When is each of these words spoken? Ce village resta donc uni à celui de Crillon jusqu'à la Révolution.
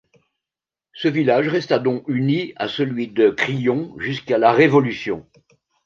Ce 0.93 1.07
village 1.07 1.47
resta 1.47 1.77
donc 1.77 2.05
uni 2.07 2.53
à 2.55 2.67
celui 2.67 3.07
de 3.09 3.29
Crillon 3.29 3.93
jusqu'à 3.99 4.39
la 4.39 4.51
Révolution. 4.51 5.27